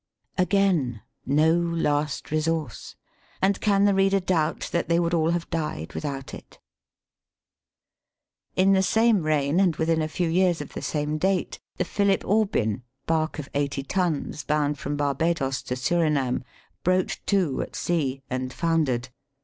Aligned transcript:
Again 0.35 1.03
no 1.27 1.53
last 1.53 2.31
resource, 2.31 2.95
and 3.39 3.61
can 3.61 3.85
the 3.85 3.93
reader 3.93 4.19
doubt 4.19 4.61
that 4.71 4.89
they 4.89 4.99
would 4.99 5.13
all 5.13 5.29
have 5.29 5.47
died 5.51 5.93
without 5.93 6.33
it? 6.33 6.57
In 8.55 8.73
the 8.73 8.81
same 8.81 9.21
reign, 9.21 9.59
and 9.59 9.75
within 9.75 10.01
a 10.01 10.07
few 10.07 10.27
years 10.27 10.59
of 10.59 10.73
the 10.73 10.81
same 10.81 11.19
date, 11.19 11.59
the 11.77 11.85
Philip 11.85 12.25
Aubin, 12.25 12.81
bark 13.05 13.37
of 13.37 13.47
eighty 13.53 13.83
tons, 13.83 14.43
bound 14.43 14.79
from 14.79 14.97
Barbadoes 14.97 15.61
to 15.61 15.75
Surinam, 15.75 16.43
broached 16.83 17.27
to 17.27 17.61
at 17.61 17.75
sea, 17.75 18.23
and 18.27 18.51
foundered. 18.51 19.09